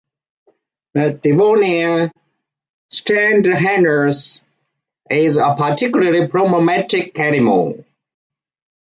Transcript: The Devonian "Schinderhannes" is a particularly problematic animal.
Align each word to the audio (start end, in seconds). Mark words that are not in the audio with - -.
The 0.95 1.11
Devonian 1.21 2.11
"Schinderhannes" 2.91 4.41
is 5.11 5.37
a 5.37 5.53
particularly 5.55 6.27
problematic 6.27 7.19
animal. 7.19 7.85